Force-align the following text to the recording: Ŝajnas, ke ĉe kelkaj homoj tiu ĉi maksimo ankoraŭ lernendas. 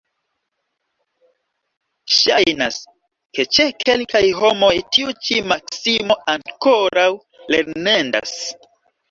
Ŝajnas, 2.13 2.79
ke 3.39 3.45
ĉe 3.57 3.65
kelkaj 3.83 4.23
homoj 4.39 4.71
tiu 4.97 5.13
ĉi 5.27 5.39
maksimo 5.53 6.19
ankoraŭ 6.35 7.07
lernendas. 7.55 8.35